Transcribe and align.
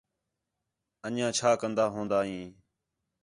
انجیاں 1.05 1.31
چھا 1.37 1.49
کندہ 1.61 1.85
ہوندا 1.93 2.19
ھیں 2.27 2.45